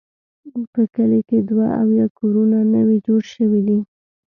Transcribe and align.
په 0.73 0.81
کلي 0.93 1.21
کې 1.29 1.37
دوه 1.49 1.67
اویا 1.81 2.05
کورونه 2.19 2.57
نوي 2.75 2.97
جوړ 3.07 3.21
شوي 3.33 3.61
دي. 3.67 3.79